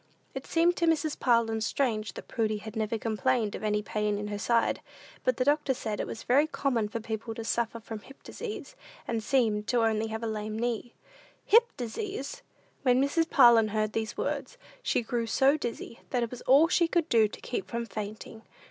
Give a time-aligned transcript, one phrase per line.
[0.33, 1.19] It seemed to Mrs.
[1.19, 4.81] Parlin strange that Prudy had never complained of any pain in her side;
[5.23, 8.75] but the doctor said it was very common for people to suffer from hip disease,
[9.07, 10.95] and seem to have only a lame knee.
[11.45, 12.41] "Hip disease!"
[12.81, 13.29] When Mrs.
[13.29, 17.27] Parlin heard these words, she grew so dizzy, that it was all she could do
[17.27, 18.41] to keep from fainting.